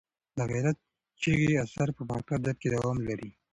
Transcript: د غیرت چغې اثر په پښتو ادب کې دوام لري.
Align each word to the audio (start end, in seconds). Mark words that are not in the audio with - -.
د 0.37 0.39
غیرت 0.51 0.77
چغې 1.21 1.53
اثر 1.63 1.87
په 1.97 2.01
پښتو 2.09 2.31
ادب 2.37 2.55
کې 2.61 2.69
دوام 2.75 2.97
لري. 3.07 3.29